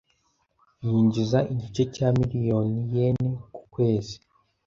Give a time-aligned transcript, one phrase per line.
[0.87, 3.17] Yinjiza igice cya miliyoni yen
[3.53, 4.15] ku kwezi.